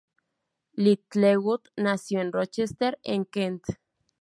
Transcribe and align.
Littlewood 0.77 1.61
nació 1.77 2.21
en 2.21 2.31
Rochester 2.33 2.97
en 3.03 3.23
Kent. 3.25 3.63